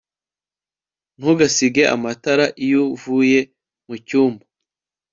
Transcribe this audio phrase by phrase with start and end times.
[1.17, 3.39] Ntugasige amatara iyo uvuye
[3.87, 4.43] mucyumba